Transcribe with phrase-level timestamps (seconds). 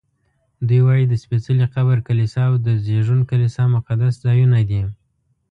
[0.67, 4.81] دوی وایي د سپېڅلي قبر کلیسا او د زېږون کلیسا مقدس ځایونه دي.